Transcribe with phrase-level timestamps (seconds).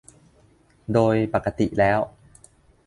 [0.93, 1.99] โดยปกติแล้ว